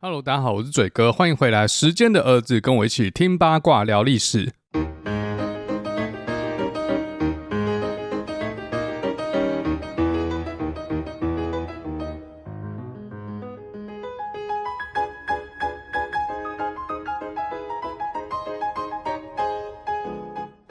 [0.00, 1.66] Hello，大家好，我是嘴哥，欢迎回来。
[1.66, 4.52] 时间的儿子跟我一起听八卦聊历史。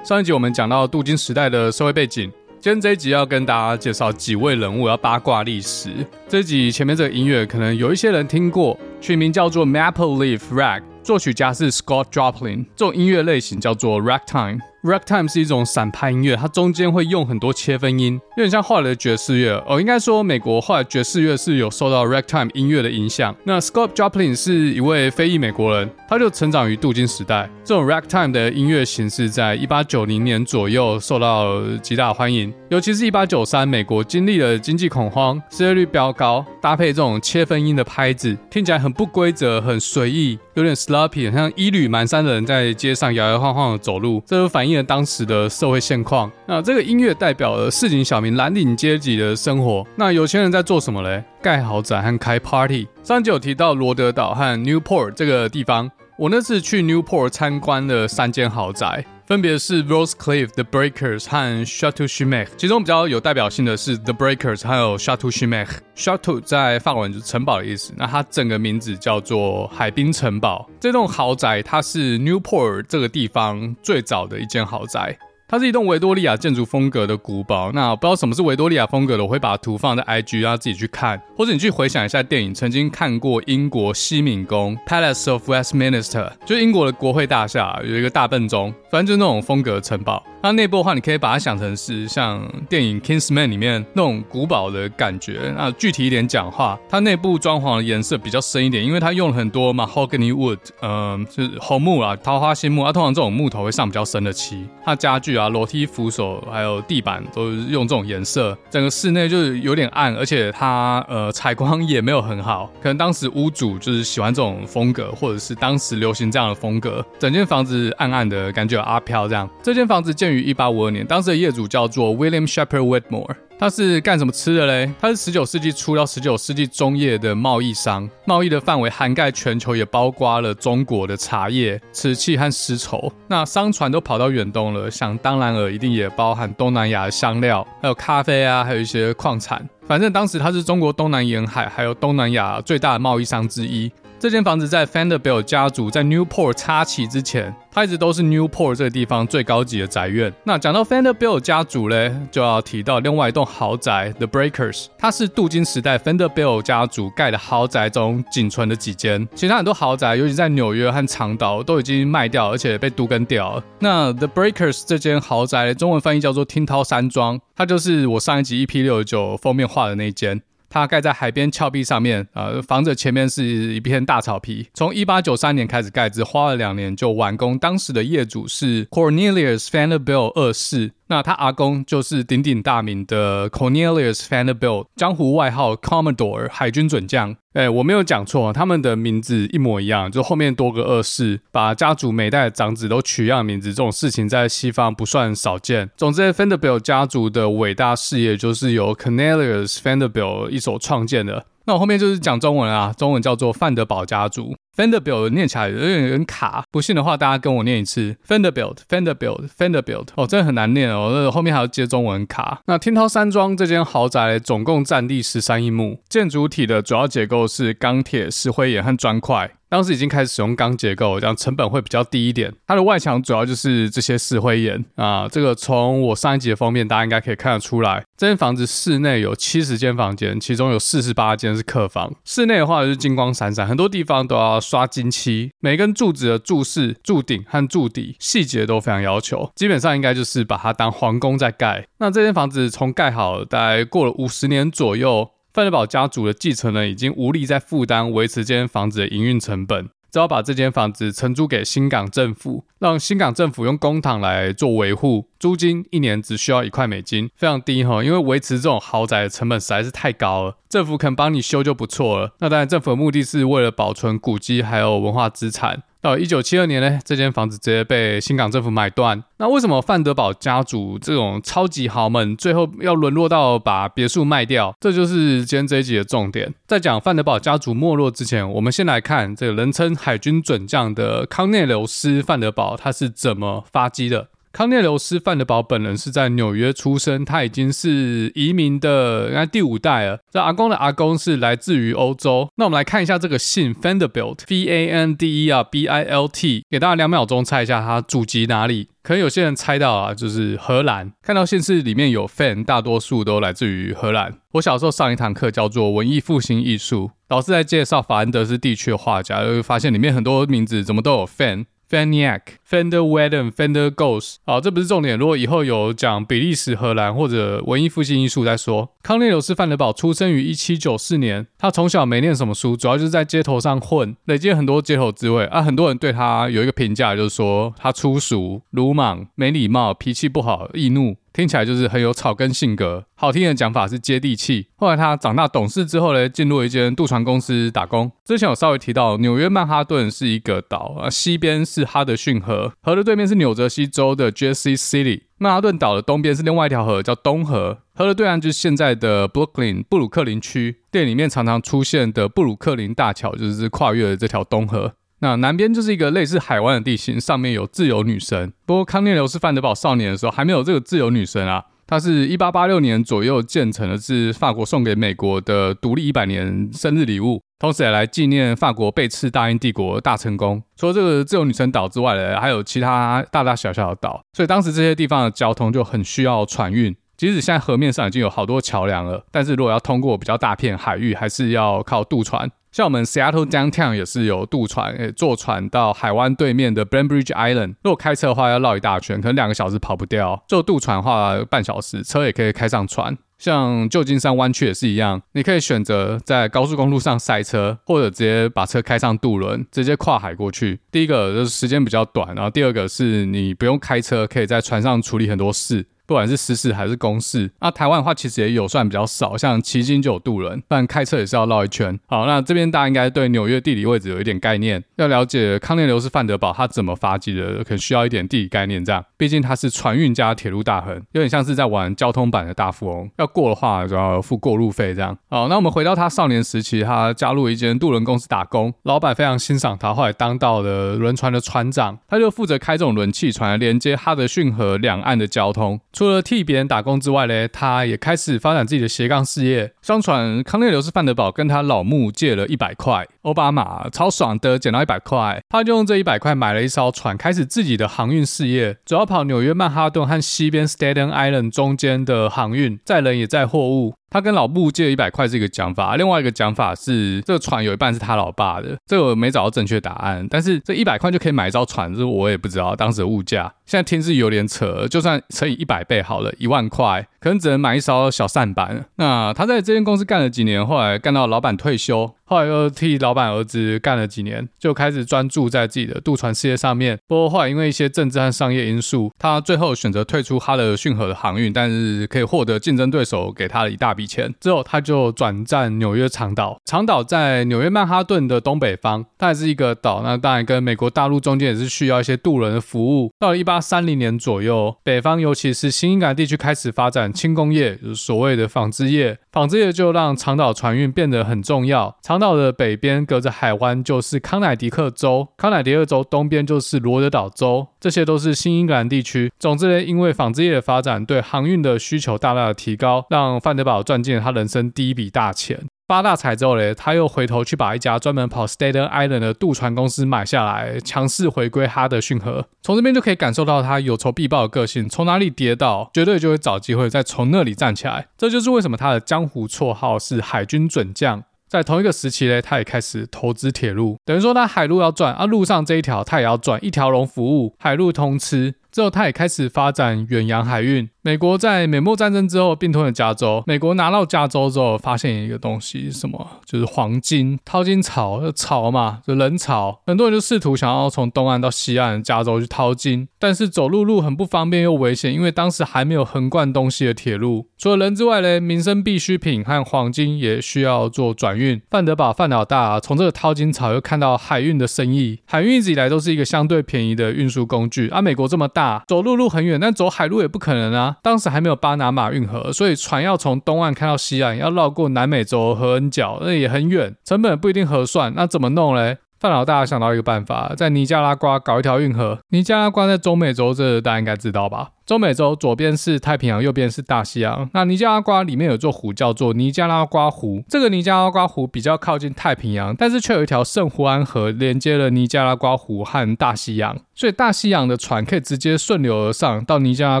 [0.04, 2.30] 上一集我们讲到镀金时代的社会背景。
[2.60, 5.90] 今天这一集要跟大家介绍几位人物，要八卦历史。
[6.28, 14.58] 这一集前面这个音乐可能有一些人听过，曲名叫做 Maple Leaf Rag，作曲家是 Scott Joplin，这种音乐类型叫做 Ragtime。
[14.86, 19.80] Ragtime 是一种散拍音乐，它中间会用很多切分音，有点像后来的爵士乐哦。
[19.80, 23.34] 应该说，美国后来爵士乐是有受到 Ragtime 音乐的影响。
[23.42, 27.50] 那 Scott Joplin 是一位非裔美国人，他就成长于镀金时代。
[27.64, 46.30] 这种 Ragtime 的音乐形式在一八九零年左右受到极大欢迎，尤其是一八九三，美国经历了经济恐慌，失业率飙高，搭配这种切分音的拍子，听起来很不规则，很随意，有点 sloppy，很像衣履蹒跚的人在街上摇摇晃晃的走路，这就反映当时的社会现况。
[46.46, 49.86] 那这个音乐代表了市井小民、蓝领阶级的生活。
[49.96, 51.22] 那有钱人在做什么嘞？
[51.40, 52.86] 盖豪宅和开 party。
[53.02, 59.04] 上集有提到罗德岛和 Newport 这个地方，我那次去 Newport 参观了三间豪宅。
[59.26, 65.66] 分别是 Rose Cliff、The Breakers 和 Chateau Chimerc，其中比较有代表性的是 The Breakers，还有 Chateau Chimerc。
[65.96, 70.70] Chateau 在法文就是城堡的意思，那它整个名字叫做海滨城堡。
[70.78, 75.18] 这栋豪宅它是 Newport 这个地方最早的一间豪宅。
[75.48, 77.70] 它是一栋维多利亚建筑风格的古堡。
[77.72, 90.20] 那不知道什么是维多利亚风格的，我会把图放在 IG，让自己去看，或者你去回想一下电影，曾经看过英国西敏宫 Palace of Westminster，就英国的国会大厦，有一个大笨钟，反正就是那种风格的城堡。
[90.46, 95.52] 那内部的话，你可以把它想成是像电影《Kingsman》里面那种古堡的感觉。
[95.56, 102.84] 那具体一点讲话，它内部装潢的颜色比较深一点，因为它用了很多 mahogany wood，嗯、就是红木啊，桃花心木。
[102.84, 104.64] 啊、通常这种木头会上比较深的漆。
[104.84, 108.56] 它家具啊，楼梯扶手还有地板都是用这种颜色。
[108.70, 112.70] 整个室内就是有点暗，而且它呃采光也没有很好。
[112.80, 117.04] 可能当时屋主就是喜欢这种风格，或者是当时流行这样的风格。
[117.18, 119.50] 整间房子暗暗的感觉有阿飘这样。
[119.60, 124.92] 这间房子建于于一八五二年，当时的业主叫做 William Shepherd Whitmore，他是干什么吃的嘞？
[125.00, 133.10] 他是十九世纪初到十九世纪中叶的贸易商，贸易的范围涵盖全球，也包括了中国的茶叶、瓷器和丝绸。
[133.28, 139.66] 那商船都跑到远东了，想当然尔，一定也包含东南亚的香料，还有咖啡啊，还有一些矿产。
[139.86, 143.90] 反正当时他是中国东南沿海还有东南亚最大的贸易商之一。
[144.26, 150.34] 这间房子在 Vanderbilt 家族在 Newport 插旗之前，它一直都是 Newport 这个地方最高级的宅院。
[150.42, 159.28] 那讲到 Vanderbilt 家族嘞，就要提到另外一栋豪宅 The Breakers，它是镀金时代 Vanderbilt 家族盖的豪宅中仅存的几间。
[159.36, 163.62] 其他很多豪宅，尤其在纽约和长岛，都已经卖掉，而且被都更掉了。
[163.78, 170.42] 那 The Breakers 这间豪宅的中文翻译叫做听涛山庄，它就是我上一集 EP 六十九封面画的那一间。
[170.76, 174.68] 它盖在海边峭壁上面，呃，房子前面是一片大草皮。
[174.74, 177.58] 从一八九三年开始盖制，花了两年就完工。
[177.58, 180.92] 当时的业主是 Cornelius Vanderbilt 二世。
[181.08, 187.36] 那他阿公就是鼎鼎大名的 Cornelius Vanderbilt，江湖外号 Commodore 海军准将。
[187.52, 195.88] 哎，我没有讲错，他们的名字一模一样，就后面多个二世，把家族每代的长子都取一样名字，这种事情在西方不算少见。
[195.96, 201.46] 总之，Vanderbilt 家族的伟大事业就是由 Cornelius Vanderbilt 一手创建的。
[201.66, 204.54] 那我后面就是讲中文啊，中文叫做范德堡家族。
[204.76, 210.08] Vanderbilt 念起来有点有点卡，不信的话大家跟我念一次：Vanderbilt，Vanderbilt，Vanderbilt。
[210.14, 212.60] 哦，真的很难念哦，那后面还要接中文卡。
[212.66, 219.50] 那天涛山庄这间豪宅总共占地十三亿亩，建筑体的主要结构是钢铁、石灰岩和砖块。
[219.68, 222.52] 当时已经开始使用钢结构，这样成本会比较低一点。
[222.66, 225.28] 它的外墙主要就是这些石灰岩啊。
[225.28, 228.04] 这个从我上一集的封面，大家应该可以看得出来。
[228.16, 232.14] 这间房子室内有七十间房间，其中有四十八间是客房。
[232.24, 239.50] 室内的话就是金光闪闪，很多地方都要刷金漆，每根柱子的柱式、柱顶和柱底细节都非常要求。
[239.56, 241.86] 基本上应该就是把它当皇宫在盖。
[241.98, 245.30] 那这间房子从盖好，大概过了五十年左右。
[245.56, 262.34] 范德堡家族的继承人已经无力再负担维持这间房子的营运成本，只好把这间房子承租给新港政府，让新港政府用公帑来做维护，租金一年只需要一块美金，非常低哈，因为维持这种豪宅的成本实在是太高了，政府肯帮你修就不错了。
[262.40, 265.84] 那当然，政府的目的是为了保存古迹还有文化资产。
[266.00, 269.24] 到一九七二年呢，这间房子直接被新港政府买断。
[269.38, 274.74] 那为什么范德堡家族这种超级豪门最后要沦落到把别墅卖掉？
[274.80, 276.54] 这就是今天这一集的重点。
[276.66, 284.28] 在讲范德堡家族没落之前，我们先来看这个人称海军准将的康内留斯范德堡，他是怎么发迹的。
[284.56, 290.18] 康涅留斯·范德堡本人是在纽约出生，他已经是移民的应该第五代了。
[290.32, 292.48] 这阿公的阿公是来自于欧洲。
[292.56, 298.88] 那我们来看一下这个姓 Vanderbilt，V A N D E 啊，B I L T，给大家两秒钟猜一下他祖籍哪里？
[299.02, 301.12] 可能有些人猜到啊，就是荷兰。
[301.22, 304.38] 看到县市里面有 Fan，大多数都来自于荷兰。
[304.52, 311.66] 我小时候上一堂课叫做文艺复兴艺术，老师在介绍法兰德斯地区的画家，就会发现里面很多名字怎么都有 Fan。
[311.88, 315.16] Feniac fender Weden、Fender Ghost，好，这不是重点。
[315.16, 318.90] 如果以后有讲比利时、荷兰或者文艺复兴艺术再说。
[319.02, 325.62] 康涅留斯·范德堡出生于一七九四年，他从小没念什么书，主要就是在街头上混，累积很多街头滋味啊。
[325.62, 331.16] 很多人对他有一个评价，就是说他粗俗、鲁莽、没礼貌、脾气不好、易怒。
[331.36, 334.68] 听起来就是很有草根性格，好听的讲法是接地气。
[334.76, 338.10] 后来他长大懂事之后呢，进入一间渡船公司打工。
[338.24, 345.24] 之前有稍微提到，纽约曼哈顿是一个岛啊，西边是哈德逊河，河的对面是纽泽西州的 Jersey City。
[345.36, 350.78] 曼哈顿岛的东边是另外一条河，叫东河，河的对岸就是现在的 Brooklyn 布鲁克林区。
[350.90, 354.94] 电影里面常常出现的布鲁克林大桥，就是跨越了这条东河。
[355.20, 358.52] 那南边就是一个类似海湾的地形，上面有自由女神。
[358.66, 370.62] 不过康涅留斯·范德堡少年的时候还没有这个自由女神啊，它是一八八六年左右建成的，是法国送给美国的独立一百年生日礼物，同时也来纪念法国背刺大英帝国大成功。
[370.76, 376.94] 除了这个自由女神岛之外呢，还有其他大大小小的岛，所以当时这些地方的交通就很需要船运。
[377.16, 382.50] 即使现在河面上已经有好多桥梁了，但是如果要通过比较大片海域，还是要靠渡船。
[382.72, 387.76] 像我们 Seattle Downtown 也是有渡船，诶，坐船到海湾对面的 Bainbridge Island。
[387.82, 390.44] 如果开车的话，要绕一大圈，可能两个小时跑不掉。
[390.46, 393.16] 坐渡船的话，半小时，车也可以开上船。
[393.38, 400.80] 像旧金山湾区也是一样，你可以选择在高速公路上塞车，或者直接把车开上渡轮，直接跨海过去。
[400.90, 405.86] 第一个就是时间比较短，然后第二个是你不用开车，可以在船上处理很多事。
[406.06, 411.98] 不管是私事还是公事，那台湾的话其实也有，算比较少，像旗津就有渡轮，但开车也是要绕一圈。
[412.06, 418.84] 好，那这边大家应该对纽约地理位置有一点概念，要了解康涅流斯·范德堡他怎么发迹的，可能需要一点地理概念。
[418.84, 424.94] 这样，毕竟他是船运加铁路大亨，有点像是在玩交通版的大富翁，要过的话就要付过路费。
[424.94, 435.80] 这样，好，那我们回到他少年时期，他加入一间渡轮公司打工，老板非常欣赏他，后来当到了轮船的船长，他就负责开这种轮汽船，连接哈德逊河两岸的交通。
[435.96, 439.72] 除了替别人打工之外呢，他也开始发展自己的斜杠事业。
[439.80, 453.94] 相传康涅流斯·范德堡跟他老母借了一百块，奥巴马超爽的捡到一百块，他就用这一百块买了一艘船，开始自己的航运事业，主要跑纽约曼哈顿和西边 Staten Island 中间的航运，载人也载货物。
[454.08, 460.26] 他跟老布借一百块是一个讲法，另外一个讲法是这个船有一半是他老爸的，这个没找到正确答案。
[460.30, 463.52] 但是这一百块就可以买一艘船，这我也不知道当时的物价。
[463.66, 468.84] 现在听是有点扯，就算乘以一百倍好了，一万块可能只能买一艘小舢板。
[468.98, 472.14] 那他在这间公司干了几年，后来干到老板退休。
[472.28, 476.98] 后来又替老板儿子干了几年，就开始专注在自己的渡船事业上面。
[477.06, 484.32] 不过后来因为一些政治和商业因素，他最后选择退出哈德逊河的航运，但是可以获得竞争对手给他的一大笔钱。
[484.40, 486.60] 之后他就转战纽约长岛。
[486.64, 490.02] 长岛在纽约曼哈顿的东北方，它还是一个岛。
[490.02, 493.12] 那当然跟美国大陆中间也是需要一些渡轮的服务。
[493.20, 499.18] 到了一八三零年左右，北方尤其是新英格兰地区开始发展轻工业，就是所谓的纺织业。
[499.32, 501.96] 纺织业就让长岛船运变得很重要。
[502.02, 509.32] 长岛的北边隔着海湾就是康乃狄克州，康乃狄克州东边就是罗德岛州，这些都是新英格兰地区。
[509.38, 515.64] 总之呢，因为纺织业的发展，对航运的需求大大的提高，让范德堡赚进了他人生第一笔大钱。
[515.86, 522.46] 发大财之后呢，他又回头去把一家专门跑 Staten Island 的渡船公司买下来，强势回归哈德逊河。
[522.60, 528.08] 从这边就可以感受到他有仇必报的个性，从哪里跌倒，绝对就会找机会再从那里站起来。
[528.18, 531.22] 这就是为什么他的江湖绰号是海军准将。
[531.48, 538.56] 在同一个时期呢，他也开始投资铁路，等于说他海路要赚啊，路上这一条他也要赚，一条龙服务，海陆通吃。
[538.70, 540.88] 之后，他也开始发展远洋海运。
[541.02, 543.42] 美国在美墨战争之后并吞了加州。
[543.46, 546.40] 美国拿到加州之后，发现一个东西什么？
[546.44, 557.48] 就是黄金，淘金潮，潮嘛，就人潮，很多人就试图想要从东岸到西岸加州去淘金，但是走陆路很不方便又危险，因为当时还没有横贯东西的铁路。
[557.56, 561.62] 除了人之外呢，民生必需品和黄金也需要做转运。
[561.70, 567.88] 范德堡范老大从这个淘金潮又看到海运的生意，海运一直以来都是一个相对便宜的运输工具。
[567.90, 570.96] 而、美国这么大，走陆路很远，但走海路也不可能啊。
[571.02, 578.12] 当时还没有巴拿马运河，所以船要从东岸开到西岸，要绕过南美洲和恩角，那也很远，成本不一定合算。
[578.14, 578.98] 那怎么弄嘞？
[579.18, 582.18] 范老大想到一个办法，在尼加拉瓜搞一条运河。
[582.28, 584.68] 尼加拉瓜在中美洲，这大家应该知道吧？
[584.86, 587.50] 中美洲左边是太平洋，右边是大西洋。
[587.52, 590.44] 那尼加拉瓜里面有座湖叫做尼加拉瓜湖。
[590.48, 600.00] 这个尼加拉瓜湖比较靠近太平洋，但是却有一条圣胡安河连接了尼加拉瓜湖和大西洋，所以大西洋的船可以直接顺流而上到尼加拉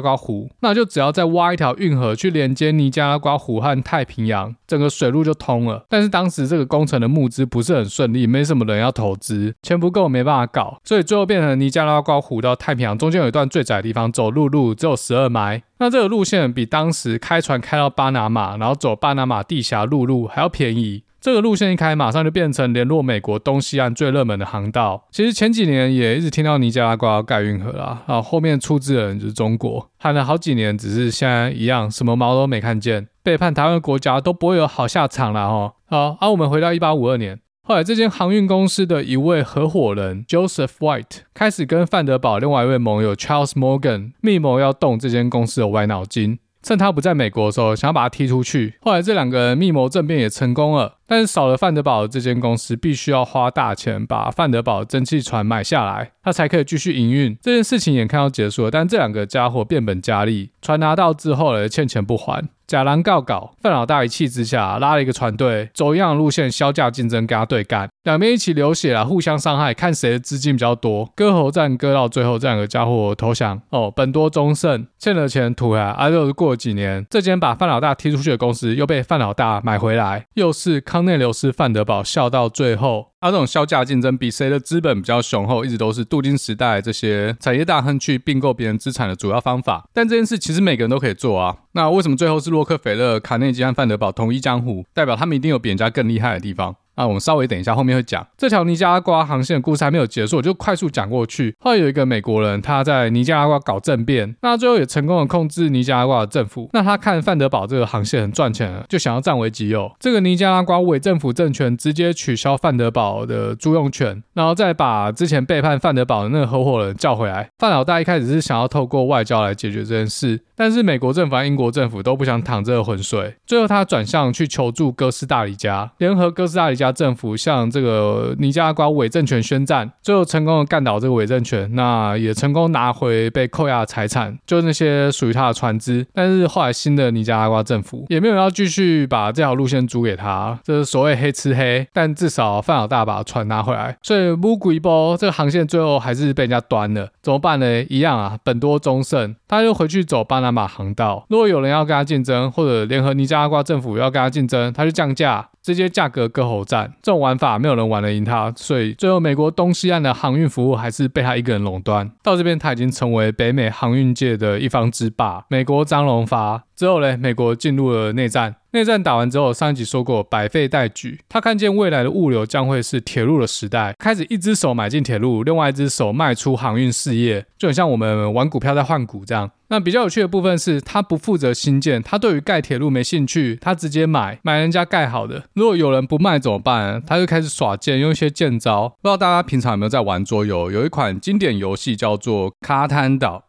[0.00, 0.48] 瓜湖。
[0.60, 5.84] 那就只要再挖一条运河去连接尼加拉瓜湖和太平洋，整个水路就通了。
[5.88, 14.75] 但是当时这个工程的募资不是很顺利，没什么人要投资，钱不够没办法搞，所以最后变成尼加拉瓜湖到太平洋中间有一段最窄的地方，走陆路。
[14.76, 21.02] 只有十二迈，那这个路线比当时开船开到巴拿马，然后走巴拿马地峡陆路还要便宜。
[21.18, 25.08] 这个路线一开，马上就变成联络美国东西岸最热门的航道。
[25.10, 35.72] 其实前几年也一直听到尼加拉瓜要盖运河啦，啊，后面出资的人就是中国，喊了好几年，只是现在一样，什么毛都没看见，背叛台湾国家都不会有好下场了哦。
[35.88, 37.40] 好，啊，我们回到一八五二年。
[37.68, 48.74] 后来，这间航运公司的一位合伙人 Joseph White 开始跟范德堡另外一位盟友 Charles Morgan 密谋要动这间公司的歪脑筋，趁他不在美国的时候，想要把他踢出去。
[48.82, 50.98] 后来，这两个人密谋政变也成功了。
[51.08, 57.36] 但是少了范德堡这间公司，必须要花大钱把范德堡蒸汽船买下来，他才可以继续营运。
[57.42, 63.52] 这件事情眼看要结束了，但这两个家伙变本加厉，船拿到之后呢，欠钱不还，假狼告告。
[63.60, 71.10] 范老大一气之下拉了一个船队，走一样的路线，削价竞争跟他对干，两边一起流血啊，互相伤害，看谁的资金比较多。
[71.14, 75.94] 割喉战割到最后，这两个家伙投降哦，本多终胜，欠了钱吐啊。
[75.98, 80.76] 啊，又过了几年，这间把范老大踢出去的公司又被范老大买回来，又是。
[80.86, 89.88] 康内留斯范德堡笑到最后，啊、这种削价竞争比谁的资本比较雄厚，一直都是镀金时代这些产业大亨去并购别人资产的主要方法。
[89.92, 91.56] 但这件事其实每个人都可以做啊。
[91.72, 94.84] 那为什么最后是洛克菲勒、卡内基和范德堡统一江湖？
[94.94, 96.76] 代表他们一定有比人家更厉害的地方。
[96.96, 101.54] 啊，我们稍微等一下，后面会讲这条尼加拉瓜航线的故事还没有结束，我就快速讲过去。
[101.60, 106.70] 后来有一个美国人，他在尼加拉瓜搞政变，那最后也成功的控制尼加拉瓜的政府。
[106.72, 109.92] 那他看范德堡这个航线很赚钱，就想要占为己有。
[110.00, 117.50] 这个尼加拉瓜伪政府政权直接取消范德堡的租用权，然后再把之前背叛范德堡的那个合伙人叫回来。
[117.58, 123.36] 范老大一开始是想要透过外交来解决这件事，但是美国政府和英国政府都不想淌这个浑水。
[123.46, 126.85] 最后他转向去求助哥斯大黎加，联合哥斯大黎加。
[126.92, 136.06] 政府向这个尼加拉瓜伪政权宣战，最后成功的干倒这个伪政权，那也成功拿回被扣押的财产，就那些属于他的船只。
[136.12, 141.86] 但是后来新的尼加拉瓜政府也没有要继续把这条路线租给他，这是所谓黑吃黑。
[141.92, 147.82] 但至少范老大把船拿回来，所以乌龟波这个航线最后还是被人家端了，怎么办呢？
[147.84, 151.26] 一样啊，本多终胜，他就回去走巴拿马航道。
[151.28, 155.48] 如果有人要跟他竞争，或者联合尼加拉瓜政府要跟他竞争，他就降价。
[155.62, 162.08] 直接价格割喉战，这种玩法没有人玩得赢他，所以最后美国东西岸的航运服务还是被他一个人垄断。
[162.22, 165.44] 到这边他已经成为北美航运界的一方之霸。
[165.48, 168.54] 美国张荣发之后呢，美国进入了内战。
[168.76, 179.50] 内战打完之后，上一集说过百废待举，他看见未来的物流将会是铁路的时代，开始一只手买进铁路，另外一只手卖出航运事业，就很像我们玩股票在换股这样。
[179.68, 185.42] 那比较有趣的部分是他不负责新建，他对于盖铁路没兴趣，他直接买买人家盖好的。
[185.54, 187.02] 如果有人不卖怎么办？
[187.06, 188.90] 他就开始耍剑，用一些剑招。
[189.00, 190.70] 不知道大家平常有没有在玩桌游？
[190.70, 193.44] 有一款经典游戏叫做卡坦岛。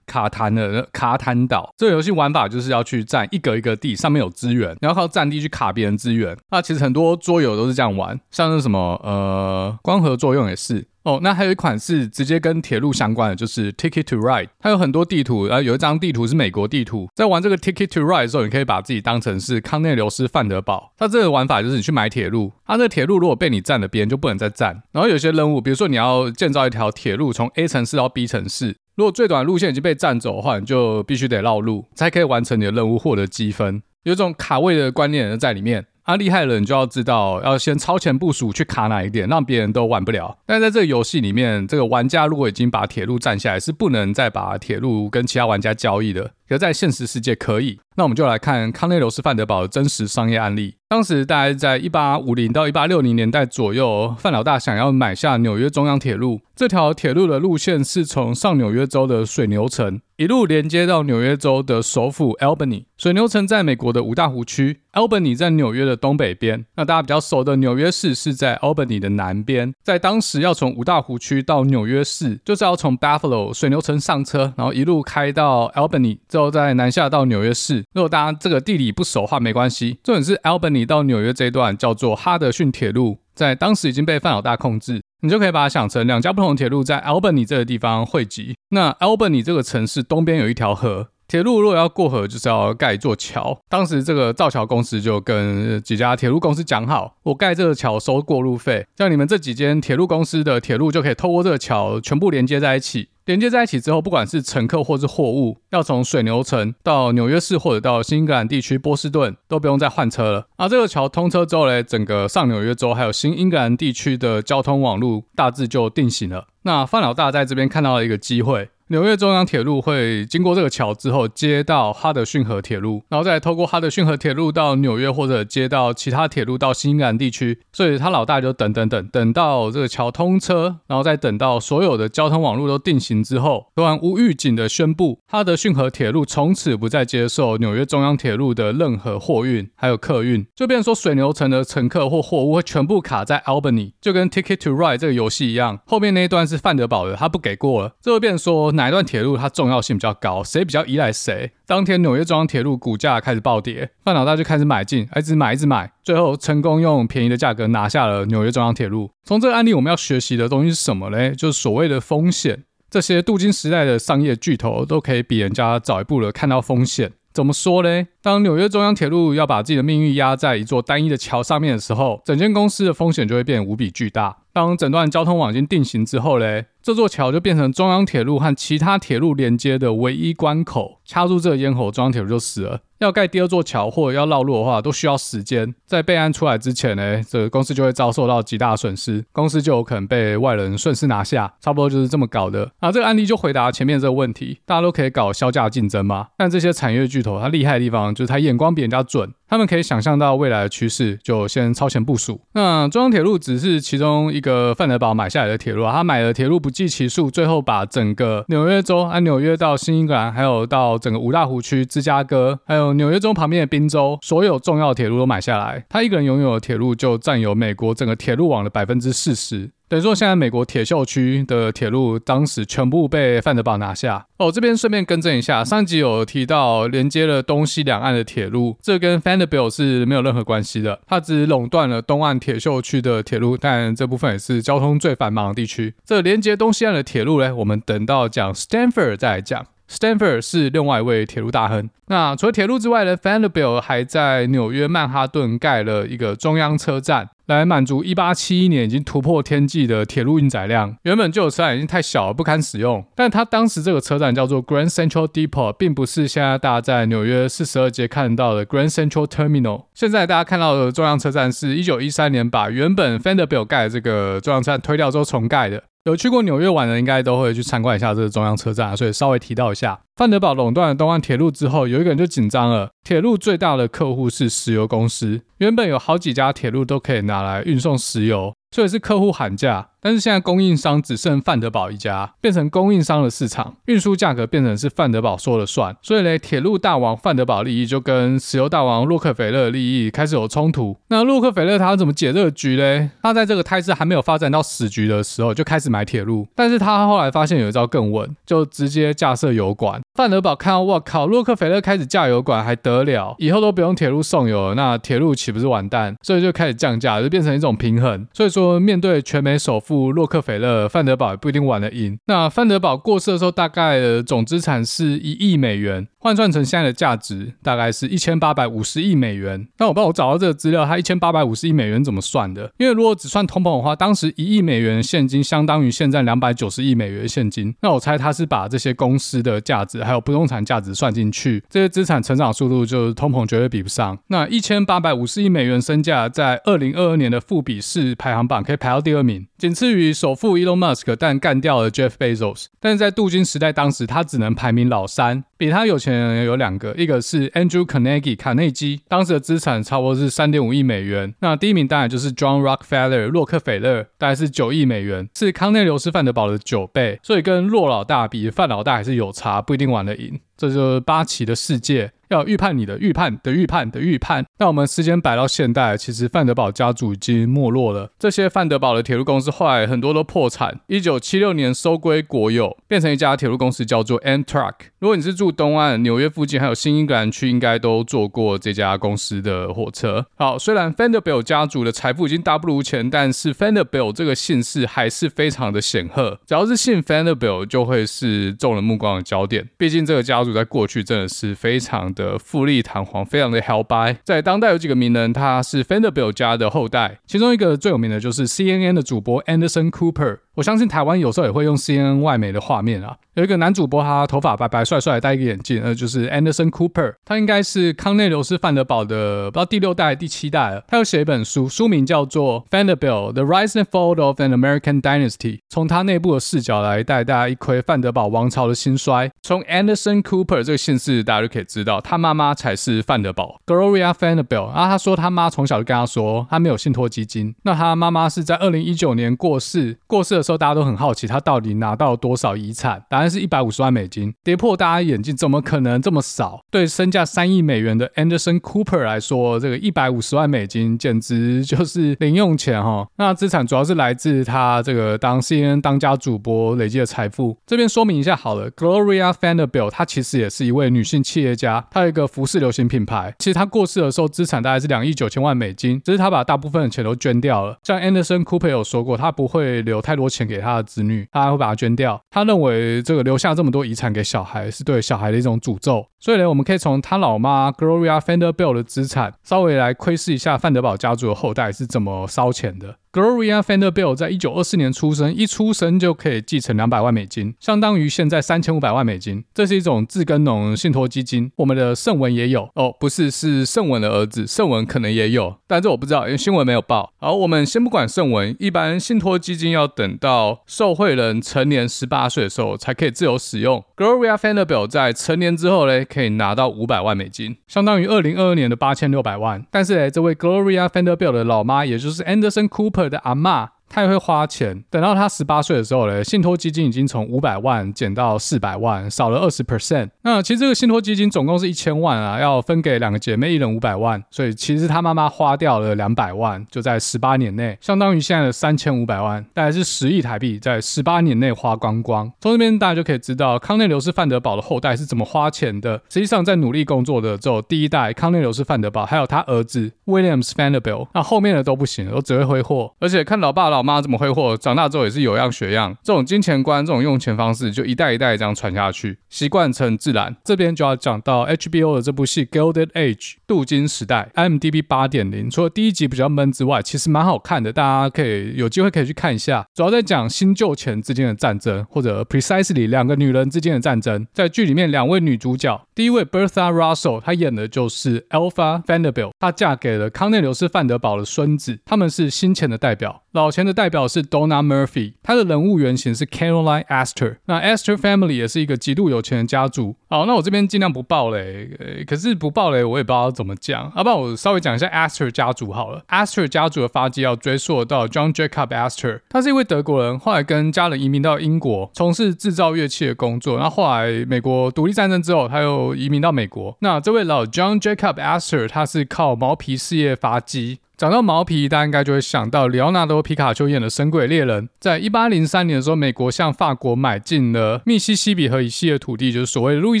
[0.08, 6.36] 卡坦的卡坦岛，这个游戏玩法就是要去占一格一格地，上面有资源，你要靠占地去卡别人资源。
[6.50, 11.20] 那其实很多桌游都是这样玩，像是什么呃光合作用也是哦。
[11.22, 17.08] 那还有一款是直接跟铁路相关的，就是 Ticket to Ride，它有很多地图，然后有一张地图是美国地图。
[17.14, 20.92] 在玩这个 Ticket to Ride 的时候，你可以把自己当成是康内留斯范德堡。
[20.96, 24.82] 它这个玩法就是你去买铁路，它这个铁路如果被你占了，边就不能再占。
[24.92, 28.76] 然后有些任务，比如说你要建造一条铁路从 A 城市到 B 城市。
[28.98, 33.80] 如果最短路线已经被占走的话，你就必须得绕路，才可以完成你的任务，获得积分。
[34.02, 35.86] 有种卡位的观念在里面。
[36.02, 40.38] 啊，厉害了，你就要知道要先超前部署去卡哪一点，让别人都玩不了。
[40.46, 46.32] 但在这个游戏里面，这个玩家如果已经把铁路占下来，是不能再把铁路跟其他玩家交易的。
[46.48, 50.76] 可在现实世界可以，那我们就来看康内罗斯范德堡的真实商业案例。
[50.88, 56.40] 当时大概在一八五零到一八六零年代左右，范老大想要买下纽约中央铁路。
[56.56, 62.84] 这条铁路的路线是从上纽约州的水牛城一路连接到纽约州的首府 Albany。
[62.96, 66.64] 水牛城在美国的五大湖区，Albany 在纽约的东北边。
[66.74, 69.72] 那大家比较熟的纽约市是在 Albany 的南边。
[69.84, 76.18] 在当时要从五大湖区到纽约市，就是要从 Buffalo 水牛城上车，然后一路开到 Albany。
[76.38, 77.84] 后再南下到纽约市。
[77.92, 79.98] 如果大家这个地理不熟的话，没关系。
[80.02, 85.02] 重点是 Albany 到纽约这一段叫做哈德逊铁路，在当时已经被范老大控制。
[85.20, 88.54] 你就可以把它想成两家不同铁路在 Albany 这个地方汇集。
[88.70, 93.58] 那 Albany 这个城市东边有一条河，铁路如果要过河，就是要盖一座桥。
[93.68, 103.08] 当时这个造桥公司就跟几家铁路公司讲好，我盖这个桥收过路费，像你们这几间铁路公司的铁路就可以透过这个桥全部连接在一起。
[103.28, 110.46] 连接在一起之后，不管是乘客或是货物，要从水牛城到纽约市或者到新英格兰地区波士顿，都不用再换车了。
[110.56, 116.46] 而这个桥通车之后嘞，整个上纽约州还有新英格兰地区的交通网络大致就定型了。
[116.62, 118.70] 那范老大在这边看到了一个机会。
[118.90, 127.60] 纽约中央铁路会经过这个桥之后，接到哈德逊河铁路，然后再透过哈德逊河铁路到纽约，或者接到其他铁路到新英格兰地区。
[127.70, 148.72] 所以他老大就等等等，等到这个桥通车，然后再等到所有的交通网络都定型之后，突然无预警的宣布，哈德逊河铁路从此不再接受纽约中央铁路的任何货运还有客运，就变说水牛城的乘客或货物会全部卡在 Albany，就跟 Ticket to Ride 这个游戏一样，后面那一段是范德堡的，他不给过了，这会变说。
[148.78, 150.42] 哪一段铁路它重要性比较高？
[150.44, 151.50] 谁比较依赖谁？
[151.66, 159.10] 当天纽约中央铁路股价开始暴跌，范老大就开始买进，一直买一直买，最后成功用便宜的价格拿下了纽约中央铁路。
[159.24, 161.34] 从这个案例，我们要学习的东西是什么呢？
[161.34, 162.62] 就是所谓的风险。
[162.88, 167.12] 这些镀金时代的商业巨头都可以比人家早一步的看到风险。
[167.34, 168.06] 怎么说呢？
[168.22, 174.38] 当纽约中央铁路要把自己的命运压在一座单一的桥上面的时候，整间公司的风险就会变得无比巨大。
[174.52, 181.00] 当整段交通网已经定型之后嘞，这座桥就变成中央铁路和其他铁路连接的唯一关口。
[181.04, 182.80] 掐住这个咽喉，中央铁路就死了。
[182.98, 185.72] 要盖第二座桥或者要绕路的话，都需要时间。
[185.86, 191.54] 在备案出来之前呢，这个公司就会遭受到极大损失，公司就有可能被外人顺势拿下。
[191.60, 192.72] 差不多就是这么搞的。
[192.80, 196.26] 啊，这个案例就回答前面这个问题，大家都可以搞削价竞争嘛。
[196.36, 199.32] 但这些产业巨头，它厉害的地方就是它眼光比人家准。
[199.48, 202.40] 他们可以想象到未来的趋势，就先超前部署。
[202.52, 215.84] 那中央铁路只是其中一个范德堡买下来的铁路啊，他买的铁路不计其数，最后把整个纽约州，按纽约到新英格兰，还有到整个五大湖区、芝加哥，还有纽约州旁边的宾州，所有重要铁路都买下来。
[215.88, 219.70] 他一个人拥有的铁路就占有美国整个铁路网的百分之四十。
[219.88, 224.26] 等于说，现在美国铁锈区的铁路当时全部被范德堡拿下。
[224.36, 235.94] 哦，这边顺便更正一下，上集有提到连接了东西两岸的铁路，这跟 Vanderbilt 是没有任何关系的，它只垄断了东岸铁锈区的铁路，但这部分也是交通最繁忙的地区。
[236.04, 239.64] 这连接东西岸的铁路呢，我们等到讲 Stanford 再来讲。
[239.90, 241.88] Stanford 是另外一位铁路大亨。
[242.06, 247.30] 那除了铁路之外呢，Vanderbilt 还在纽约曼哈顿盖了一个中央车站。
[247.48, 250.94] 来满足1871年已经突破天际的铁路运载量。
[251.04, 253.02] 原本旧车站已经太小了，不堪使用。
[253.16, 259.86] 但它当时这个车站叫做 Grand Central Depot，并不是现在大家在纽约四十二街看到的 Grand Central Terminal。
[259.94, 265.84] 现在大家看到的中央车站是一九一三年把原本 Vanderbilt 盖的这个中央车站推掉之后重盖的。
[266.08, 270.00] 有去过纽约玩的，应该都会去参观一下这个中央车站，所以稍微提到一下。
[270.16, 272.88] 范德堡垄断了东岸铁路之后，有一个人就紧张了。
[273.04, 278.54] 铁路最大的客户是石油公司，原本有好几家铁路都可以拿来运送石油。
[278.74, 285.94] 所以是客户喊价，但是现在供应商只剩范德堡一家，变成供应商的市场，运输价格变成是范德堡说了算。
[286.00, 290.96] 所以呢，铁路大王范德堡利益就跟石油大王洛克菲勒利益开始有冲突。
[291.08, 293.10] 那洛克菲勒他怎么解这个局呢？
[293.22, 296.48] 他在这个态势还没有发展到死局的时候，就开始买铁路。
[296.56, 300.00] 但是他后来发现有一招更稳，就直接架设油管。
[300.14, 306.16] 范德堡看到，我靠，洛克菲勒开始架油管还得了，以后都不用铁路送油了，那铁路岂不是完蛋？
[306.22, 308.26] 所以就开始降价，就变成一种平衡。
[308.32, 308.48] 所以。
[308.48, 312.18] 说面对全美首富洛克菲勒，范德堡也不一定玩得赢。
[312.26, 316.06] 那范德堡过世的时候，大概总资产是一亿美元。
[316.20, 319.68] 换算成现在的价值，大概是一千八百五十亿美元。
[319.78, 322.72] 那我帮我找到这个资料，它一千八百五十亿美元怎么算的？
[322.78, 327.72] 因为如果只算通膨的话，当时一亿美元现金相当于现在两百九十亿美元现金。
[327.82, 334.18] 那我猜他是把这些公司的价值还有不动产价值算进去，这些资产成长速度就是通膨绝对比不上。
[334.26, 342.66] 那一千八百五十亿美元身价，在二零二二年的富比士排行榜可以排到第二名，仅次于首富 Elon Musk，但干掉了 Jeff Bezos。
[342.80, 345.44] 但是在镀金时代，当时他只能排名老三。
[345.56, 351.34] 比他有钱前有两个，一个是 Andrew Carnegie 卡内基，当时的资产差不多是三点五亿美元。
[351.40, 357.18] 那第一名当然就是 John Rockefeller 洛克菲勒，大概是九亿美元，是康内流斯范德堡的九倍。
[357.22, 360.40] 所以跟洛老大比，范老大还是有差，不一定玩得赢。
[360.58, 362.12] 这就是八奇的世界。
[362.28, 364.44] 要预判你的预判的预判的预判。
[364.58, 368.10] 那我们时间摆到现代，其实范德堡家族已经没落了。
[368.18, 370.80] 这些范德堡的铁路公司后来很多都破产。
[370.88, 374.74] 一九七六年收归国有，变成一家铁路公司，叫做 Amtrak。
[374.98, 380.26] 如果你是住东岸、纽约附近，还有新英格兰区，应该都坐过这家公司的火车。
[380.36, 386.38] 好，虽然 Vanderbilt 家族的财富已经大不如前，但是 Vanderbilt 这个姓氏还是非常的显赫。
[386.46, 389.66] 只要是姓 Vanderbilt，就会是众人目光的焦点。
[389.78, 394.16] 毕竟这个家族在过去真的是非常的富丽堂皇，非常的 hell by。
[394.24, 400.38] 在当代有几个名人，他是 Vanderbilt 家的后代，其中一个最有名的就是 CNN 的主播 Anderson Cooper。
[400.58, 410.82] 我相信台湾有时候也会用 CNN 外媒的画面啊，有一个男主播，他头发白白帅帅，戴一个眼镜，呃，就是 Anderson Cooper，他应该是康内流斯范德堡的不知道第六代第七代了。
[410.88, 415.36] 他有写一本书，书名叫做《Vanderbilt: The Rise and Fall of an American Dynasty》，
[415.68, 419.30] 从他内部的视角来带大家一窥范德堡王朝的兴衰。
[419.40, 424.74] 从 Anderson Cooper 这个姓氏，大家就可以知道，他妈妈才是范德堡 Gloria Vanderbilt。
[424.74, 427.54] 然后他说他妈从小就跟他说，他没有信托基金。
[427.62, 436.60] 那他妈妈是在二零一九年过世，过世的时候，大家都很好奇他到底拿到了多少遗产，答案是一百五十万美金，跌破大家眼镜，怎么可能这么少？
[436.70, 443.06] 对身价三亿美元的 Anderson Cooper 来说，这个一百五十万美金简直就是零用钱哈。
[443.16, 447.54] 那资产主要是来自他这个当 CNN 当家主播累积的财富。
[447.66, 453.34] 这边说明一下好了，Gloria Vanderbilt 她其实也是一位女性企业家，她有一个服饰流行品牌。
[453.38, 457.76] 其实她过世的时候资产大概是两亿九千万美金，只是她把大部分的钱都捐掉了。
[457.82, 460.88] 像 Anderson Cooper 有说过，他不会留太多钱钱给他的。
[460.88, 462.18] 子女，他还会把它捐掉。
[462.30, 466.06] 他认为这个留下这么多遗产给小孩，是对小孩的一种诅咒。
[466.18, 472.96] 所以呢，我们可以从他老妈 Gloria Vanderbilt 的资产，稍微来窥视一下范德堡家族的后代是怎么烧钱的。
[473.10, 479.42] Gloria Vanderbilt 在一九二四年出生，一出生就可以继承两百万美金，相当于现在三千五百万美金。
[479.54, 481.50] 这是一种自耕农信托基金。
[481.56, 487.14] 我们的圣文也有哦，不是，是圣文的儿子，圣文可能也有，但这我不知道，因为新闻没有报。
[487.16, 493.82] 好，我们先不管圣文，一般信托基金要等到受惠人成年十八岁的时候才可以自由使用。
[493.96, 499.64] Gloria Vanderbilt 在成年之后呢，可以拿到五百万美金，相当于二零二二年的八千六百万。
[499.70, 502.97] 但是呢，这位 Gloria Vanderbilt 的老妈，也就是 Anderson Cooper。
[503.06, 503.77] 的阿妈。
[503.88, 504.84] 他也会花钱。
[504.90, 510.10] 等到他十八岁的时候呢，信托基金已经从五百万减到四百万，少了二十 percent。
[510.22, 514.22] 那其实这个信托基金总共是一千万啊，要分给两个姐妹，一人五百万。
[514.30, 522.30] 所以其实他妈妈花掉了两百万，就在十八年内，相当于现在的三千五百万，大概是十亿台币，在十八年内花光光。
[522.40, 526.00] 从这边大家就可以知道康内流斯范德堡的后代是怎么花钱的。
[526.10, 531.08] 实际上，在努力工作的只有第一代康内流斯范德堡，还有他儿子 Williams Vanderbilt。
[531.14, 532.92] 那后面的都不行，都只会挥霍。
[533.00, 533.77] 而且看老爸老。
[533.78, 534.56] 老妈怎么挥霍？
[534.56, 535.96] 长大之后也是有样学样。
[536.02, 540.34] 这种金钱观，这种用钱方式，就一代一代这样传下去，习惯成自然。
[540.42, 543.14] 这边就要讲到 HBO 的这部戏《Gilded Age》
[543.46, 545.48] 镀金时代，IMDB 八点零。
[545.48, 549.64] 除了第一集比较闷之外，其实蛮好看的，大家可以有机会可以去看一下。
[549.72, 554.26] 主要在讲新旧钱之间的战争，或者 precisely 两个女人之间的战争。
[554.32, 563.22] 在剧里面，两位女主角，第一位 Bertha Russell，她演的就是 Alpha Vanderbilt，她嫁给了康内流斯范德堡的孙子，他们是新钱的代表。
[563.32, 567.36] 老钱的代表是 Donna Murphy，他的人物原型是 Caroline Astor。
[567.44, 569.96] 那 Astor Family 也是一个极度有钱的家族。
[570.08, 573.92] 好，那我这边尽量不爆雷，可是不爆雷我也不知道怎么讲。
[573.94, 576.02] 要不然我稍微讲一下 Astor 家族好了。
[576.08, 583.58] Astor 家族的发迹要追溯到 John Jacob Astor，他是一位德国人，后来跟家人移民到英国，从事制造乐器的工作。
[583.58, 586.74] 那后来美国独立战争之后，他又移民到美国。
[586.80, 590.78] 那这位老 John Jacob Astor，他是靠毛皮事业发迹。
[590.98, 594.66] 讲到毛皮，大家应该就会想到里奥纳多·皮卡丘演的《神鬼猎人》。
[594.80, 600.00] 在一八零三年的时候，美国向法国买进了密西西比河以西的土地，就是所谓的路易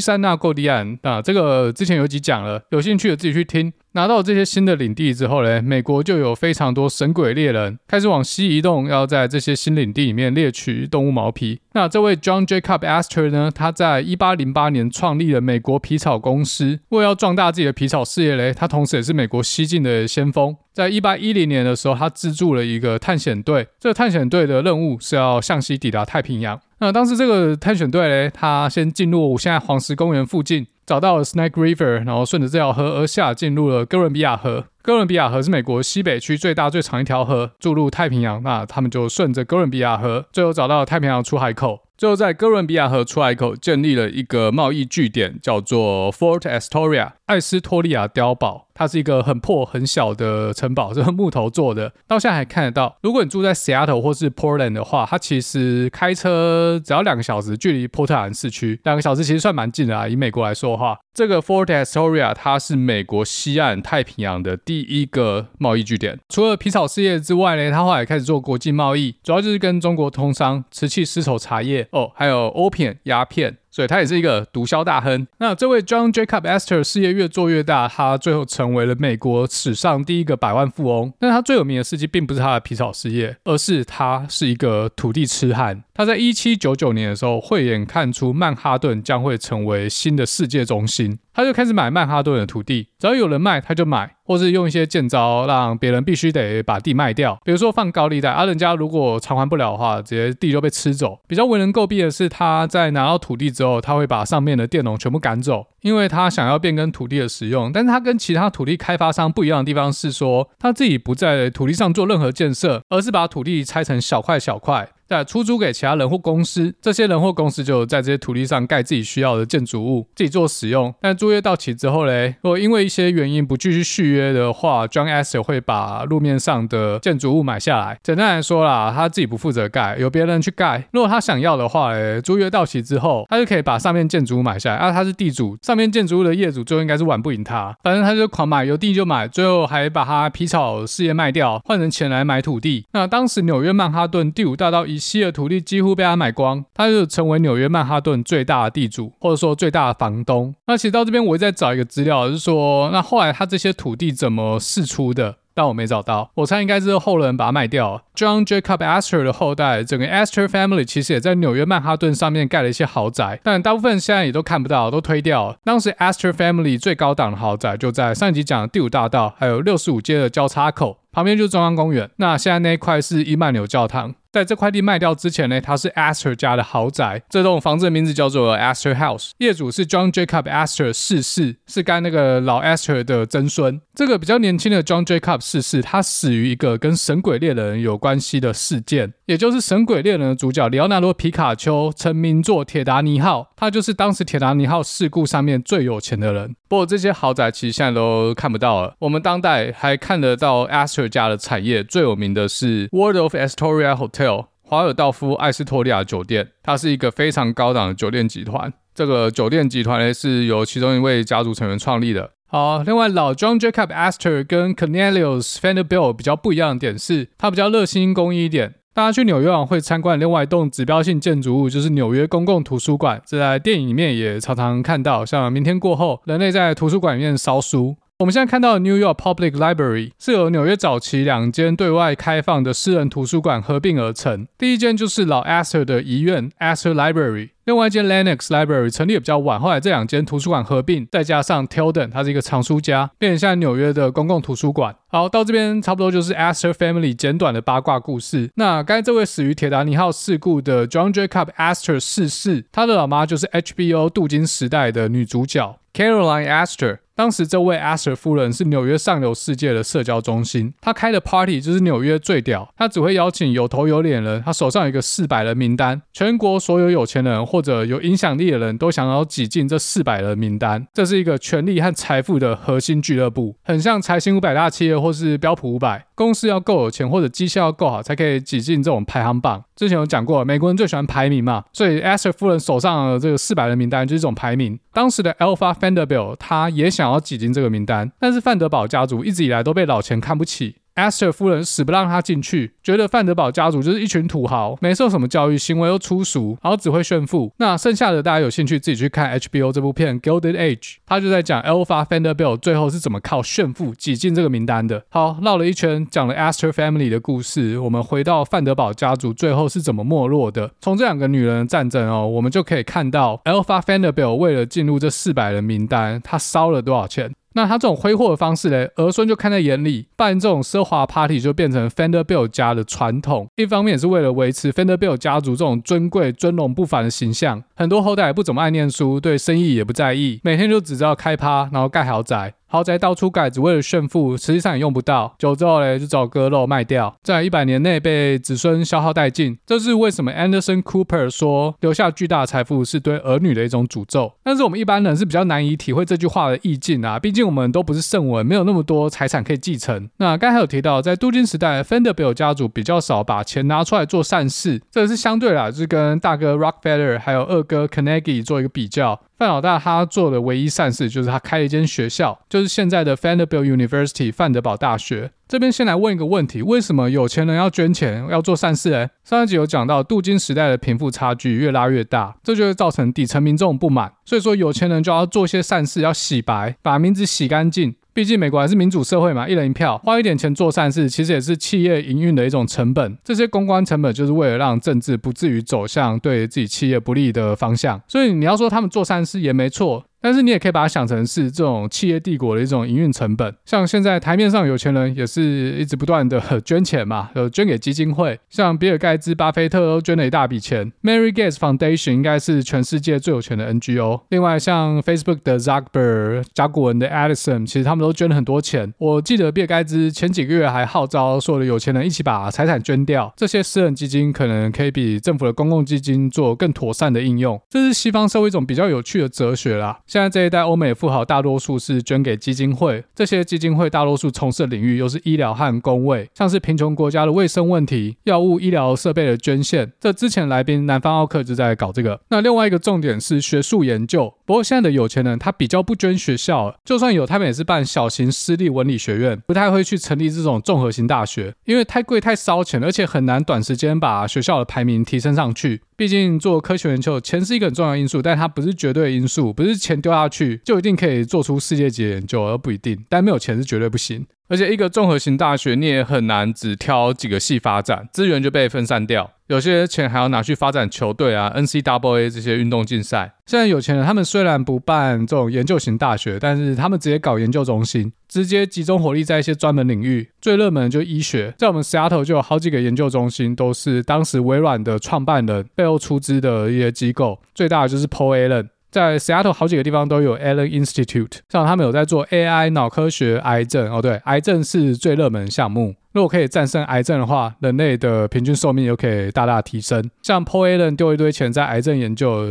[0.00, 3.72] 山那购地案啊这个之前有集讲了，有兴趣的自己去听。
[3.98, 11.60] 拿到这些新的领地之后呢，美国就有非常多神鬼猎人开始往西移动，要在这些新领地里面猎取动物毛皮。
[11.72, 20.56] 那这位 John Jacob Astor 呢，他在一八零八年创立了美国皮草公司，为了要壮大自己的皮草事业嘞，他同时也是美国西进的先锋。
[20.72, 26.60] 在一八一零年的时候，他资助了一个探险队，这个探险队的任务是要向西抵达太平洋。
[26.80, 30.66] 那当时这个探险队嘞，他先进入现在黄石公园附近。
[30.86, 34.64] 找到了 Snake River，然后顺着这条河而下，进入了哥伦比亚河。
[34.80, 38.42] 哥伦比亚河是美国西北区最大最长一条河，注入太平洋。
[38.42, 41.82] 那他们就顺着哥伦比亚河，最后找到太平洋出海口。
[41.98, 48.67] 最后在哥伦比亚河出海口建立了一个贸易据点，叫做 Fort Astoria，艾斯托利亚碉堡。
[48.78, 52.96] 它是一个很破很小的城堡，是木头做的，到现在还看得到。
[53.02, 60.06] 如果你住在 Seattle 或是 Portland 的话，它其实开车只要两个小时，距离波特兰市区两个小时其实算蛮近的啊。
[60.06, 66.20] 以美国来说的话，这个 Fort Astoria 它是美国西岸太平洋的第一个贸易据点。
[66.28, 73.56] 除了皮草事业之外呢，它后来开始做国际贸易，主要就是跟中国通商，瓷器、丝绸、茶叶哦，还有欧片、鸦片。
[73.70, 75.26] 所以他也是一个毒枭大亨。
[75.38, 81.12] 那这位 John Jacob Astor 事业越做越大，他最后成为了美国史上第一个百万富翁。
[81.18, 85.82] 但他最有名的事迹并不是他的皮草事业，而是他是一个土地痴汉。
[85.94, 91.18] 他在一七九九年的时候，慧眼看出曼哈顿将会成为新的世界中心。
[91.34, 97.40] 他就开始买曼哈顿的土地，只要有人卖，他就买，或是用一些贱招，让别人必须得把地卖掉。
[97.44, 101.18] 比如说放高利贷，啊，人家如果偿还不了的话，直接地就被吃走。
[101.26, 107.72] 比较为人诟病的是，他在拿到土地之后，他会把上面的佃农全部赶走，因为他想要变更土地的使用。
[107.72, 114.88] 但是他跟其他土地开发商不一样的地方是说，他自己不在土地上做任何建设，而是把土地拆成小块小块。
[115.08, 120.94] 再出租给其他人或公司，这些人或公司就在这些土地上盖自己需要的建筑物，自己做使用。
[121.00, 127.98] 但租约到期之后嘞，如果因为一些原因不继续续约的话，John as 会把路面上的建筑物买下来。
[128.02, 130.86] 简单来说啦，他自己不负责盖，由别人去盖。
[130.92, 134.76] 如果他想要的话，诶，租约到期之后，他就可以把上面建筑物买下来。
[134.76, 142.86] 啊，他是地主，上面建筑物的业主最后应该是玩不赢他，反正他就狂买，有地就买，最后还把他皮草事业卖掉，换成钱来买土地。
[142.92, 150.54] 那当时纽约曼哈顿第五大道以西的土地几乎被他买光，他就成为纽约曼哈顿最大的地主，或者说最大的房东。
[150.66, 155.36] 那其实到这边我也在找一个资料，就是说那后来他这些土地怎么释出的？
[155.58, 158.00] 但我没找到，我猜应该是后人把它卖掉。
[158.14, 165.56] John Jacob Astor 的后代，整个 Astor Family 其实也在纽约曼哈顿上面盖了一些豪宅，但大部分现在也都看不到，都推掉了。
[165.64, 172.08] 当时 Astor Family 最高档的豪宅就在上一集讲的第五大道，还有六十五街的交叉口旁边，就是中央公园。
[172.18, 174.14] 那现在那一块是伊曼纽教堂。
[174.30, 177.22] 在这块地卖掉之前呢，它是 Astor 家的豪宅。
[177.30, 183.80] 这栋房子的名字叫做 Astor House，业主是 John Jacob Astor 四世，是该那个老 Astor 的曾孙。
[183.94, 196.54] 这个比较年轻的 John Jacob 四世，他死于一个跟神鬼猎人有关系的事件，也就是神鬼猎人的主角里奥纳多皮卡丘成名作《铁达尼号》，他就是当时铁达尼号事故上面最有钱的人。
[196.68, 198.94] 不过这些豪宅其实现在都看不到了。
[198.98, 204.17] 我们当代还看得到 Astor 家的产业，最有名的是 World of Astoria Hotel
[204.62, 208.72] 华尔道夫艾斯托利亚酒店，它是一个非常高档的酒店集团。
[208.94, 212.30] 这个酒店集团呢，是由其中一位家族成员创立的。
[212.48, 218.74] 好，另外老 John Jacob Astor 跟 Cornelius Vanderbilt 比较不一样的点是，他比较热心公益一点。
[218.92, 223.22] 大家去纽约会参观另外一栋指标性建筑物，就是纽约公共图书馆。
[223.24, 227.96] 这在电影里面也常常看到，像明天过后，人类在图书馆里面烧书。
[228.20, 234.48] 我们现在看到的 New York Public Library 是由纽约早期两间对外开放的私人图书馆合并而成。
[234.58, 244.96] 第一间就是老 Astor 的遗愿 Astor Library，另外一间 Lenox Library 成立也比较晚，后来这两间图书馆合并，再加上 Tilden，他是一个藏书家，变成现在纽约的公共图书馆。
[245.06, 248.50] 好，到这边差不多就是 Astor Family 简短的八卦故事。
[248.56, 256.98] 那刚才这位死于铁达尼号事故的 John Jacob Astor 逝世，他的老妈就是 HBO 镀金时代的女主角 Caroline Astor。
[257.18, 262.72] 当时这位 Aster 夫人是纽约上流世界的社交中心，她开的 party 就是纽约最屌。
[262.76, 270.86] 她只会邀请有头有脸人，她手上有一个四百人名单，全国所有有钱人或者有影响力的人都想要挤进这四百人名单。
[270.94, 276.04] 这是一个权力和财富的核心俱乐部，很像财新五百大企业或是标普五百。
[276.14, 279.62] 公司要够有钱或者绩效要够好，才可以挤进这种排行榜。
[279.76, 284.78] 之前有讲过，美国人最喜欢排名嘛，所以 aster 夫人手上的这个四百人名单就是这种排名。
[284.92, 290.76] 当时的 Alpha Vanderbilt 他也想要挤进这个名单，但是范德堡家族一直以来都被老钱看不起。
[290.98, 297.52] Aster 夫人死不让他进去，觉得范德堡家族就是一群土豪，没受什么教育，行为又粗俗，然后只会炫富。
[297.58, 305.04] 那剩下的大家有兴趣自己去看 HBO 这部片《Gilded Age》，他就在讲 Alpha Vanderbilt 最后是怎么靠炫富挤进这个名单的。
[305.08, 310.72] 好，绕了一圈，讲了 Aster Family 的故事，我们回到范德堡家族最后是怎么没落的。
[310.80, 317.32] 从这两个女人的战争哦，我们就可以看到 Alpha Vanderbilt 为了进入这四百人名单，他烧了多少钱。
[317.58, 323.48] 那他这种挥霍的方式嘞，儿孙就看在眼里，办这种奢华 party 就变成 Fenderbill 家的传统。
[323.56, 327.64] 一方面也是为了维持 Fenderbill 家族这种尊贵、尊荣不凡的形象。
[327.74, 332.54] 很多后代不怎么爱念书，对生意也不在意，每天就只知道开趴，然后盖豪宅。
[332.70, 335.34] 豪宅到处盖，只为了炫富，实际上也用不到。
[335.38, 339.58] 久之后嘞，就找割肉卖掉，在一百年内被子孙消耗殆尽。
[339.66, 344.32] 这是为什么 Anderson Cooper 说留下巨大财富是对儿女的一种诅咒。
[344.44, 350.08] 但是我们一般人是比较难以体会这句话的意境啊，毕竟我们都不是圣人，没有那么多财产可以继承。
[350.18, 359.18] 那刚才有提到，在镀金时代，Vanderbilt 家族比较少把钱拿出来做善事，这个是相对啦，就是跟大哥 Rockefeller 还有二哥 Carnegie 做一个比较。
[359.38, 365.30] 范老大他做的唯一善事就是他开了一间学校，就是现在的 Vanderbilt University 范德堡大学。
[365.46, 368.92] 这边先来问一个问题：为什么有钱人要捐钱要做善事？
[368.92, 377.94] 诶，上一集有讲到镀金时代的贫富差距越拉越大，这就会造成底层民众不满，所以说有钱人就要做些善事，要洗白，把名字洗干净。
[378.18, 383.16] 毕竟美国还是民主社会嘛，一人一票，花一点钱做善事，其实也是企业营运的一种成本。
[383.22, 388.02] 这些公关成本就是为了让政治不至于走向对自己企业不利的方向。
[388.08, 390.04] 所以你要说他们做善事也没错。
[390.20, 400.92] 但是你也可以把它想成是这种企业帝国的一种营运成本，像现在台面上有钱人也是一直不断的捐钱嘛，呃捐给基金会，像比尔盖茨、巴菲特都捐了一大笔钱。
[401.02, 404.22] Mary Gates Foundation 应该是全世界最有钱的 NGO。
[404.30, 408.92] 另外像 Facebook 的 Zuckerberg、甲骨文的 Edison，其实他们都捐了很多钱。
[408.98, 417.60] 我记得比尔盖茨前几个月还号召所有的有钱人一起把财产捐掉，这些私人基金可能可以比政府的公共基金做更妥善的应用。
[417.70, 419.98] 这是西方社会一种比较有趣的哲学啦。
[420.08, 429.92] 现在这一代欧美富豪大多数是捐给基金会，这些基金会大多数从事的领域又是医疗和公卫，像是贫穷国家的卫生问题、药物、医疗设备的捐献。
[430.00, 432.18] 这之前来宾南方奥克就在搞这个。
[432.30, 445.82] 那另外一个重点是学术研究，不过现在的有钱人他比较不捐学校，就算有，他们也是办小型私立文理学院，不太会去成立这种综合型大学，因为太贵太烧钱，而且很难短时间把学校的排名提升上去。
[445.98, 453.04] 毕竟做科学研究，钱是一个很重要因素，但它不是绝对因素，不是钱丢下去就一定可以做出世界级研究，而不一定。
[453.08, 454.26] 但没有钱是绝对不行。
[454.50, 459.30] 而且一个综合型大学，你也很难只挑几个系发展，资源就被分散掉。
[459.48, 463.34] 有些钱还要拿去发展球队啊，NCAA 这些运动竞赛。
[463.44, 470.30] 现在有钱人他们虽然不办这种研究型大学，但是他们直接搞研究中心，直接集中火力在一些专门领域。
[470.40, 477.38] 最热门的就是医学，在我们 Seattle 就有好几个研究中心，都是当时微软的创办人背后出资的一些机构。
[477.54, 478.68] 最大的就是 Paul Allen。
[478.90, 485.94] 在 Seattle 好几个地方都有 Allen Institute，像他们有在做 AI、脑科学、癌症哦，对，癌症是最热门项目。
[486.12, 490.10] 如果可以战胜癌症的话，人类的平均寿命又可以大大提升。
[490.22, 492.46] 像 Paul Allen 丢一堆钱在癌症研究，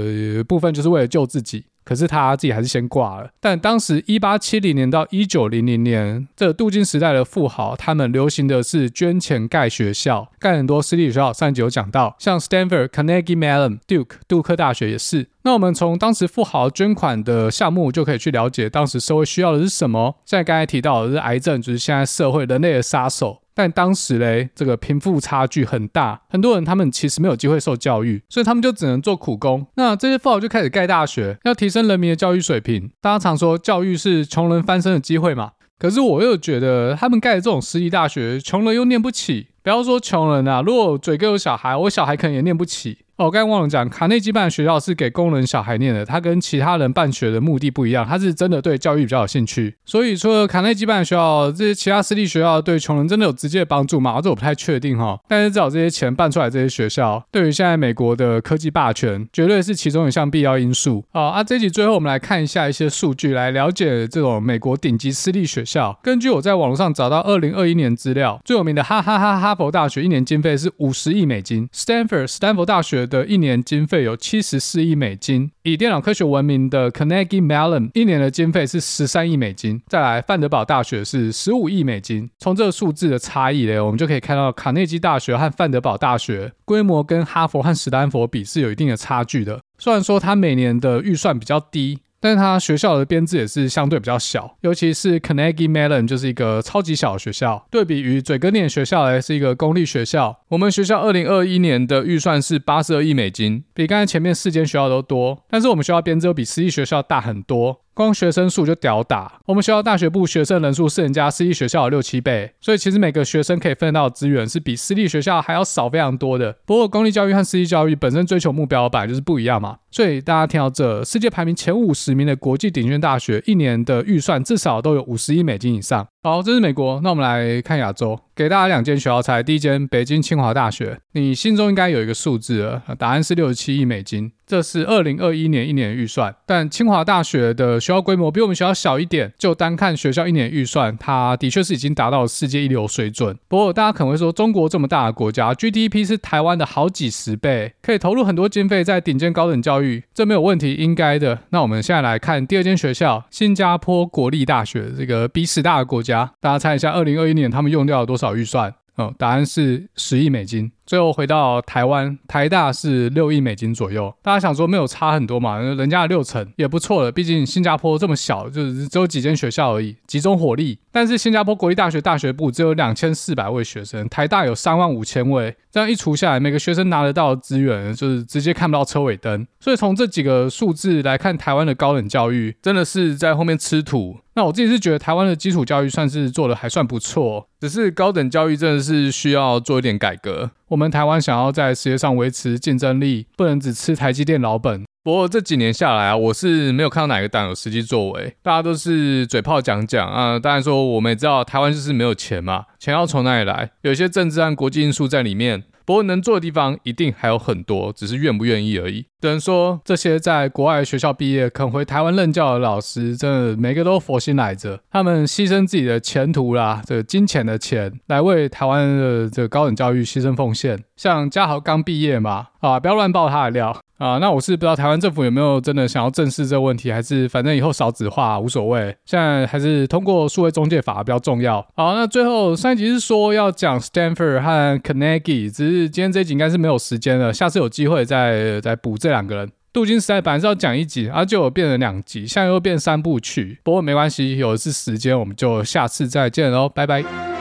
[0.47, 1.65] 部分就是为了救自己。
[1.87, 3.29] 可是他自己还是先挂了。
[3.39, 11.31] 但当时一八七零年到一九零零年，这镀金时代的富豪，他们流行的是捐钱盖学校，盖很多私立学校。
[11.31, 15.29] 上一集有讲到，像 Stanford、Carnegie Mellon、Duke、杜克大学也是。
[15.43, 20.17] 那我们从当时富豪捐款的项目就可以去了解当时社会需要的是什么。
[20.25, 23.41] 像刚才提到的是癌症，就是现在社会人类的杀手。
[23.57, 29.65] 但当时嘞，这个贫富差距很大，很多人他们其实没有机会受教育，所以他们就只能做苦工。
[29.77, 32.91] 那这些富豪就开始盖大学，要提升人民的教育水平。
[33.01, 39.47] 大家常说教育是穷人翻身的机会嘛，可是我又觉得他们盖的这种私立大学，穷人又念不起。
[39.63, 42.99] 不要说穷人啊，如果嘴哥有小孩，我小孩可能也念不起。
[43.17, 49.75] 哦，我刚忘了讲，卡内基办学校是给工人小孩念的，他跟其他人办学的目的不一样，他是真的对教育比较有兴趣。
[49.85, 54.21] 所以除了卡内基办学校，这些其他私立学校对穷人真的有直接的帮助吗？
[54.21, 55.19] 这我不太确定哈。
[55.27, 61.03] 但是至少这些钱办出来，这些学校对于现在美国的科技霸权，绝对是其中一项必要因素。
[61.11, 65.97] 好，啊，这集最后我们来看一下一些数据，来了解这种美国顶级私立学校。
[66.03, 82.29] 根据我在网络上找到二零二一年资料，最有名的哈哈哈哈佛大学一年经费是五十亿美金，Stanford 斯坦福大学的一年经费有七十四亿美金，以电脑科学闻名的 Carnegie Mellon 一年的经费是十三亿美金，再来范德堡大学是十五亿美金。
[82.39, 89.59] 从这个数字的差异呢，我们就可以看到卡内基大学和范德堡大学规模跟哈佛和史丹佛比是有一定的差距的。
[89.79, 91.99] 虽然说它每年的预算比较低。
[92.19, 100.39] 但是它学校的编制也是相对比较小，尤其是 Carnegie Mellon 就是一个超级小的学校，对比于嘴哥念学校来是一个公立学校。
[100.49, 107.81] 我们学校二零二一年的预算是八十二亿美金，比刚才前面四间学校都多，但是我们学校编制又比私立学校大很多。
[107.97, 116.55] 光学生数就屌打，我们学校大学部学生人数是人家私立学校的六七倍，所以其实每个学生可以分到的资源是比私立学校还要少非常多的。
[116.63, 126.07] 不过公立教育和私立教育本身追求目标本来就是不一样嘛，所以大家听到这，世界排名前五十名的国际顶尖大学一年的预算至少都有五十亿美金以上。
[126.21, 134.31] 好，这是美国，那我们来看亚洲，给大家两间学校猜，第一间北京清华大学，你心中应该有一个数字了，答案是六十七亿美金。
[134.45, 143.37] 这是二零二一年一年的预算，但清华大学的学校规模比我们学校小一点，就单看学校一年预算，它的确是已经达到了世界一流水准。
[143.49, 151.39] 不过大家可能会说，中国这么大的国家，GDP 是台湾的好几十倍，可以投入很多经费在顶尖高等教育，这没有问题，应该的。
[151.49, 158.73] 那我们现在来看第二间学校，新加坡国立大学，这个比十大的国家，大家猜一下，二零二一年他们用掉了多少好预算？
[158.95, 160.69] 哦，答案是十亿美金。
[160.87, 164.11] 最后回到台湾，台大是六亿美金左右。
[164.23, 165.59] 大家想说没有差很多嘛？
[165.59, 167.11] 人家的六成也不错了。
[167.11, 170.79] 毕竟新加坡这么小，就是只有几间学校而已，集中火力。
[170.89, 175.53] 但是新加坡国立大学大学部只有两千四百位学生，台大有三万五千位。
[175.69, 179.45] 这样一除下来，每个学生拿得到的资源就是直接看不到车尾灯。
[179.59, 184.17] 所以从这几个数字来看，台湾的高等教育真的是在后面吃土。
[184.33, 190.49] 那我自己是觉得台湾的基础教育算是做得还算不错，只是高等教育真的是需要做一点改革。
[190.69, 194.83] 我们台湾想要在世界上维持竞争力，不能只吃台积电老本。
[195.01, 200.37] 不过这几年下来啊，我是没有看到哪个党有实际作为，大家都是嘴炮讲讲啊。
[200.37, 203.71] 当然说我们也知道台湾就是没有钱嘛，钱要从哪里来？
[203.83, 205.63] 有些政治和国际因素在里面。
[205.87, 209.05] 不过能做的地方一定还有很多，只是愿不愿意而已。
[209.21, 214.81] 有人说，这些在国外学校毕业肯回台湾任教的老师，真的每个都佛心来着。
[214.91, 220.83] 他们牺牲自己的前途啦，这个金钱的钱，来为台湾的这个高等教育牺牲奉献。
[220.97, 223.75] 像嘉豪刚毕业嘛， 啊，不要乱爆他的料。
[223.97, 228.95] 啊，那我是不知道台湾政府有没有真的想要正视这个问题，还是反正以后少子化无所谓。
[229.05, 231.65] 现在还是通过数位中介法比较重要。
[231.75, 239.51] 好，那最后上一集是说要讲 Stanford 和 Carnegie，只是今天这一集应该是没有时间了，下次有机会再再补这两个人。
[239.73, 243.59] 镀金时代本来是要讲一集，啊，就变成两集，现在又变三部曲。
[243.63, 247.36] 不过没关系，有的是时间，我们就下次再见喽，拜拜。